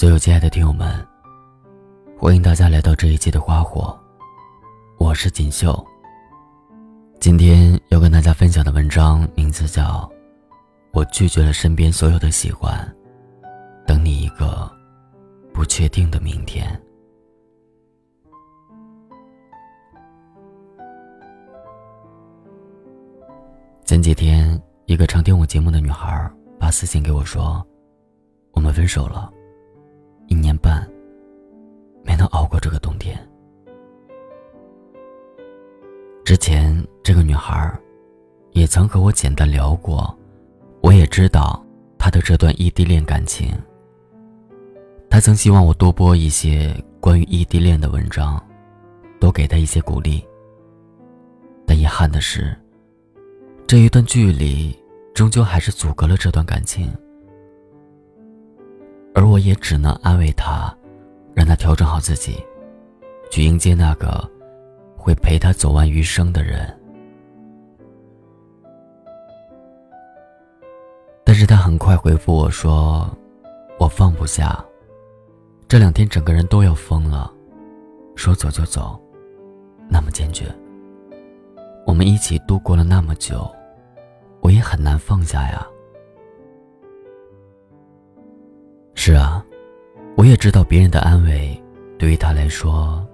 [0.00, 1.06] 所有亲爱的听友们，
[2.18, 3.94] 欢迎大家来到这一期的花火，
[4.96, 5.78] 我是锦绣。
[7.20, 9.82] 今天要跟大家分享的文章名字叫
[10.92, 12.72] 《我拒绝了身边所有的喜欢，
[13.86, 14.72] 等你一个
[15.52, 16.66] 不确定的明天》。
[23.84, 27.62] 前几天，一个常听我节目的女孩发私信给我说
[28.56, 29.30] ：“我们分手了。”
[30.30, 30.88] 一年半，
[32.04, 33.18] 没能熬过这个冬天。
[36.24, 37.76] 之前这个女孩，
[38.52, 40.16] 也曾和我简单聊过，
[40.82, 41.60] 我也知道
[41.98, 43.52] 她的这段异地恋感情。
[45.10, 48.40] 她曾希望我多播一些关于异地恋的文章，
[49.18, 50.24] 多给她一些鼓励。
[51.66, 52.56] 但遗憾的是，
[53.66, 54.78] 这一段距离
[55.12, 56.88] 终究还是阻隔了这段感情。
[59.14, 60.74] 而我也只能安慰他，
[61.34, 62.42] 让他调整好自己，
[63.30, 64.28] 去迎接那个
[64.96, 66.74] 会陪他走完余生的人。
[71.24, 73.08] 但是他很快回复我说
[73.78, 74.64] ：“我放不下，
[75.68, 77.32] 这两天整个人都要疯了，
[78.16, 79.00] 说走就走，
[79.88, 80.44] 那么坚决。
[81.86, 83.50] 我们一起度过了那么久，
[84.40, 85.66] 我也很难放下呀。”
[89.10, 89.44] 是啊，
[90.16, 91.60] 我也知道别人的安慰，
[91.98, 93.04] 对于他来说，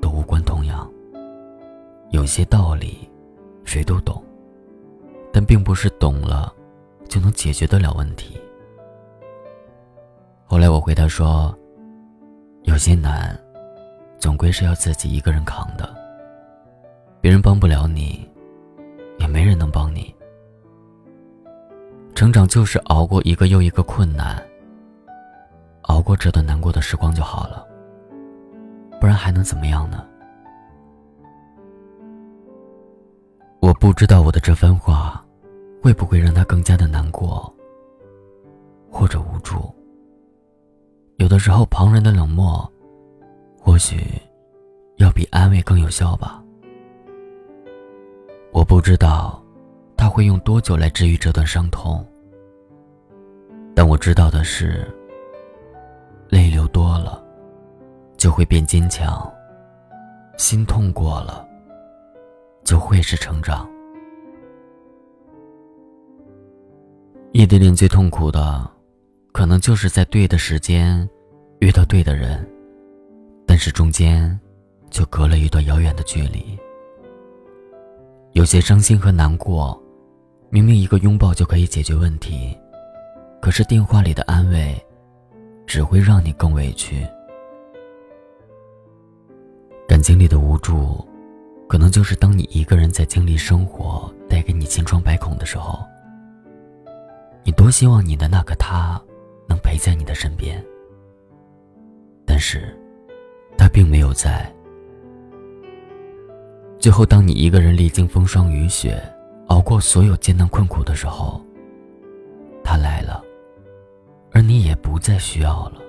[0.00, 0.90] 都无关痛痒。
[2.08, 3.06] 有些道理，
[3.62, 4.24] 谁都懂，
[5.30, 6.50] 但并不是懂了，
[7.06, 8.40] 就能解决得了问题。
[10.46, 11.54] 后来我回答说，
[12.62, 13.38] 有些难，
[14.18, 15.94] 总归是要自己一个人扛的。
[17.20, 18.26] 别人帮不了你，
[19.18, 20.14] 也没人能帮你。
[22.14, 24.42] 成长就是熬过一个又一个困难。
[25.82, 27.66] 熬过这段难过的时光就好了，
[29.00, 30.06] 不然还能怎么样呢？
[33.60, 35.24] 我不知道我的这番话，
[35.82, 37.52] 会不会让他更加的难过，
[38.90, 39.72] 或者无助。
[41.16, 42.70] 有的时候，旁人的冷漠，
[43.58, 44.00] 或许
[44.96, 46.42] 要比安慰更有效吧。
[48.52, 49.42] 我不知道
[49.96, 52.04] 他会用多久来治愈这段伤痛，
[53.74, 54.88] 但我知道的是。
[56.32, 57.22] 泪流多了，
[58.16, 59.30] 就会变坚强；
[60.38, 61.46] 心痛过了，
[62.64, 63.68] 就会是成长。
[67.32, 68.66] 异地恋最痛苦的，
[69.32, 71.06] 可能就是在对的时间
[71.60, 72.42] 遇到对的人，
[73.46, 74.40] 但是中间
[74.88, 76.58] 就隔了一段遥远的距离。
[78.32, 79.78] 有些伤心和难过，
[80.48, 82.58] 明明一个拥抱就可以解决问题，
[83.42, 84.82] 可是电话里的安慰。
[85.72, 87.02] 只会让你更委屈。
[89.88, 91.02] 感情里的无助，
[91.66, 95.82] 可能就是当你一个人在经历生活带给你千疮百孔的时候，
[97.42, 99.00] 你多希望你的那个他
[99.48, 100.62] 能陪在你的身边，
[102.26, 102.78] 但是，
[103.56, 104.54] 他并没有在。
[106.78, 109.02] 最后，当你一个人历经风霜雨雪，
[109.46, 111.42] 熬过所有艰难困苦的时候，
[112.62, 113.24] 他来了。
[114.32, 115.80] 而你也不再需要了。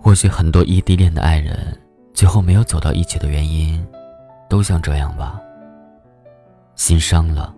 [0.00, 1.56] 或许很多异地恋的爱人，
[2.12, 3.84] 最后没有走到一起的原因，
[4.48, 5.40] 都像这样吧。
[6.76, 7.54] 心伤了，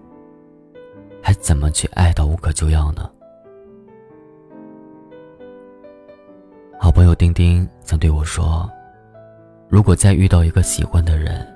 [1.22, 3.10] 还怎么去爱到无可救药呢？
[6.78, 8.69] 好朋友丁丁曾对我说
[9.69, 11.47] ：“如果再遇到一个喜欢的人，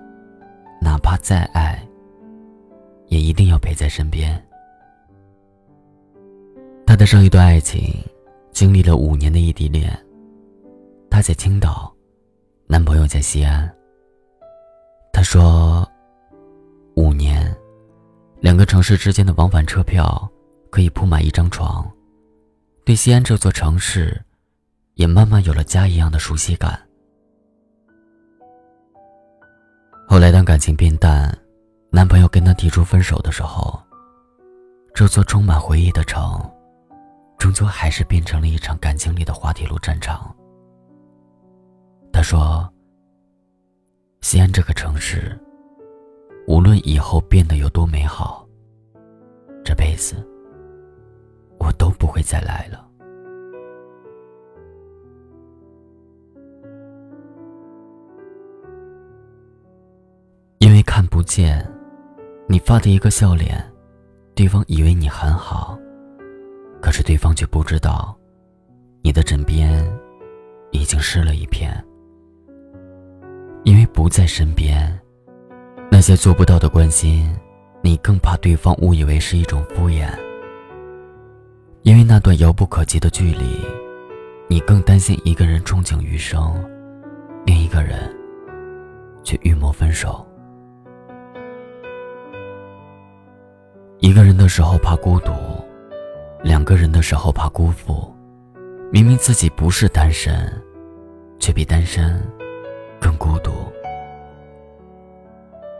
[0.80, 1.82] 哪怕再爱，
[3.06, 4.40] 也一定要陪在身边。”
[6.94, 7.92] 她的上一段爱情，
[8.52, 9.90] 经历了五年的异地恋。
[11.10, 11.92] 她在青岛，
[12.68, 13.68] 男朋友在西安。
[15.12, 15.84] 她说
[16.94, 17.52] ：“五年，
[18.38, 20.30] 两个城市之间的往返车票
[20.70, 21.84] 可以铺满一张床，
[22.84, 24.22] 对西安这座城市，
[24.94, 26.80] 也慢慢有了家一样的熟悉感。”
[30.06, 31.36] 后来，当感情变淡，
[31.90, 33.82] 男朋友跟她提出分手的时候，
[34.94, 36.40] 这座充满回忆的城。
[37.44, 40.34] 终究还是变成了一场感情里的滑铁卢战场。
[42.10, 42.66] 他说
[44.22, 45.38] ：“西安这个城市，
[46.48, 48.48] 无论以后变得有多美好，
[49.62, 50.26] 这辈子
[51.58, 52.82] 我都不会再来了。
[60.60, 61.62] 因为看不见，
[62.48, 63.62] 你发的一个笑脸，
[64.34, 65.78] 对方以为你很好。”
[66.84, 68.14] 可是对方却不知道，
[69.00, 69.90] 你的枕边
[70.70, 71.72] 已经湿了一片。
[73.62, 75.00] 因为不在身边，
[75.90, 77.34] 那些做不到的关心，
[77.80, 80.10] 你更怕对方误以为是一种敷衍。
[81.84, 83.64] 因为那段遥不可及的距离，
[84.46, 86.62] 你更担心一个人憧憬余生，
[87.46, 88.14] 另一个人
[89.22, 90.22] 却预谋分手。
[94.00, 95.32] 一个人的时候怕孤独，
[96.44, 98.14] 两个人的时候怕辜负。
[98.92, 100.52] 明明自己不是单身，
[101.40, 102.22] 却比单身
[103.00, 103.50] 更孤独。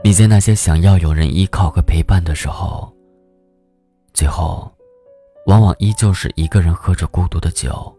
[0.03, 2.91] 你在那些想要有人依靠和陪伴的时候，
[4.15, 4.73] 最后，
[5.47, 7.95] 往往依旧是一个人喝着孤独的酒，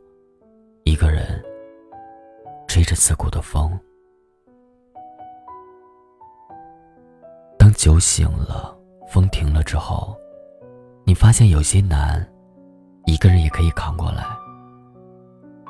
[0.84, 1.42] 一个人
[2.68, 3.72] 吹着刺骨的风。
[7.60, 8.74] 当酒醒了。
[9.08, 10.18] 风停了之后，
[11.06, 12.28] 你发现有些难，
[13.06, 14.26] 一个人也可以扛过来，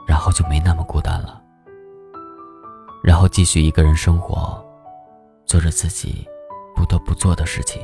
[0.08, 1.42] 然后就没那么孤单了。
[3.04, 4.64] 然后继续一个人生活，
[5.46, 6.28] 做着自己
[6.76, 7.82] 不得不做的事情，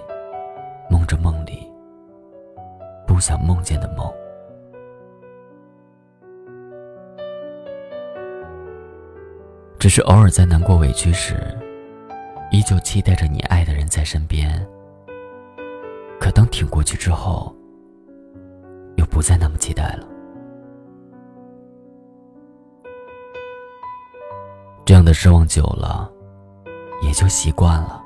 [0.89, 1.69] 梦着梦里
[3.05, 4.11] 不想梦见的梦。
[9.77, 11.35] 只是偶尔在难过委屈时，
[12.51, 14.65] 依旧期待着你爱的人在身边。
[16.19, 17.55] 可当挺过去之后，
[19.11, 20.07] 不再那么期待了。
[24.85, 26.09] 这样的失望久了，
[27.03, 28.01] 也就习惯了。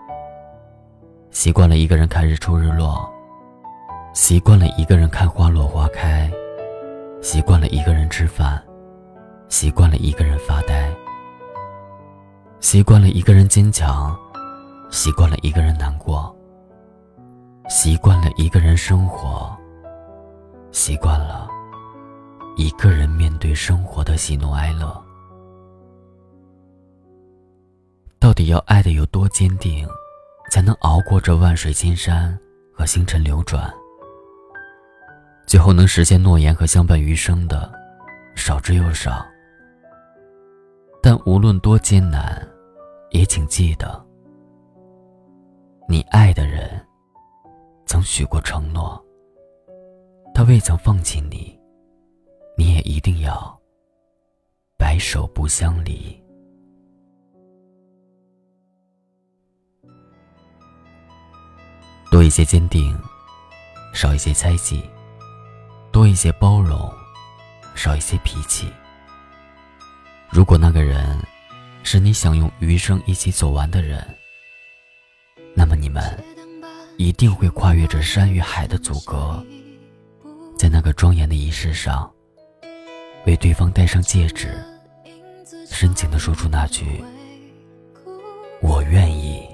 [1.31, 3.09] 习惯了一个人看日出日落，
[4.13, 6.31] 习惯了一个人看花落花开，
[7.21, 8.61] 习惯了一个人吃饭，
[9.47, 10.93] 习惯了一个人发呆，
[12.59, 14.15] 习惯了一个人坚强，
[14.89, 16.33] 习惯了一个人难过。
[17.67, 19.57] 习惯了一个人生活，
[20.75, 21.47] 习惯了
[22.57, 25.01] 一个人面对生活的喜怒哀乐。
[28.19, 29.87] 到底要爱的有多坚定，
[30.51, 32.37] 才能熬过这万水千山
[32.73, 33.73] 和星辰流转？
[35.47, 37.71] 最后能实现诺言和相伴余生的，
[38.35, 39.25] 少之又少。
[41.01, 42.45] 但无论多艰难，
[43.11, 44.05] 也请记得，
[45.87, 46.69] 你爱的人。
[47.85, 49.01] 曾许过承诺，
[50.35, 51.57] 他未曾放弃你，
[52.57, 53.57] 你也一定要
[54.77, 56.21] 白首不相离。
[62.11, 62.99] 多一些坚定，
[63.93, 64.81] 少一些猜忌；
[65.89, 66.93] 多一些包容，
[67.73, 68.67] 少一些脾气。
[70.29, 71.17] 如果那个人
[71.81, 74.05] 是你想用余生一起走完的人，
[75.55, 76.03] 那么你们。
[76.97, 79.45] 一定会跨越着山与海的阻隔，
[80.57, 82.09] 在那个庄严的仪式上，
[83.25, 84.57] 为对方戴上戒指，
[85.69, 87.03] 深情地说出那句
[88.63, 89.47] “我愿意”。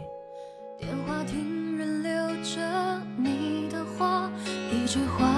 [0.79, 2.11] 电话亭人留
[2.43, 4.31] 着你的话，
[4.71, 5.30] 一句话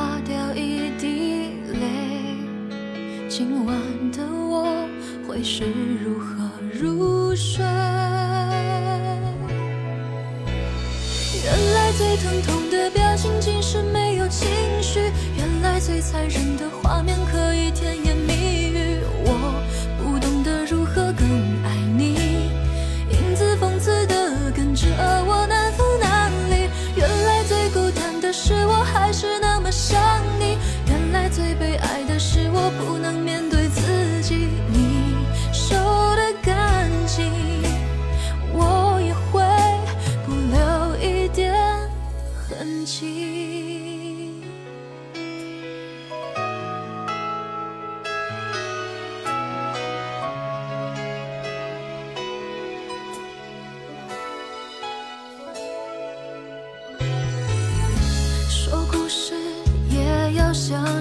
[16.27, 17.22] 人的画面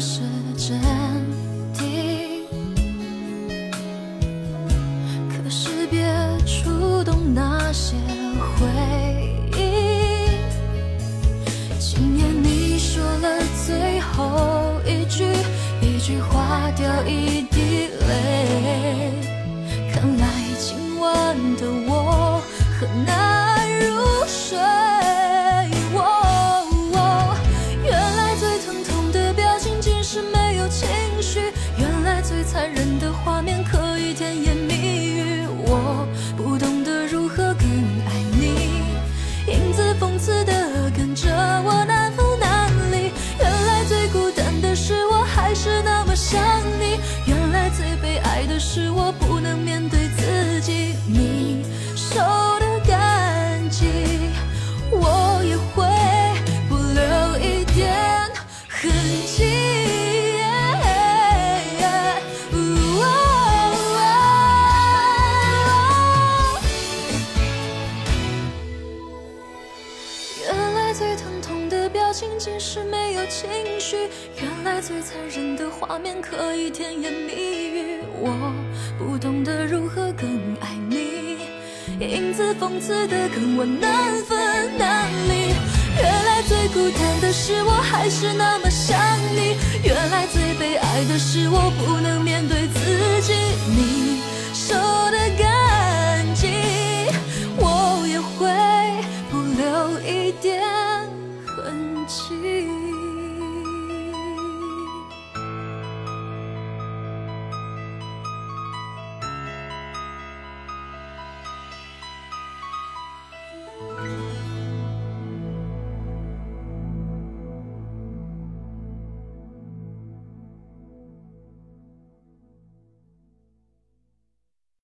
[0.02, 0.31] 是
[76.34, 78.54] 可以甜言蜜语我
[78.98, 80.26] 不懂得如何更
[80.60, 81.36] 爱你
[82.00, 85.52] 影子讽刺的跟我难分难离。
[85.94, 88.98] 原来最孤单的是我还是那么想
[89.36, 89.58] 你。
[89.84, 93.34] 原来最悲哀的是我不能面对自己
[93.68, 94.22] 你
[94.54, 96.50] 受的干净
[97.58, 98.48] 我也会
[99.30, 100.61] 不留一点。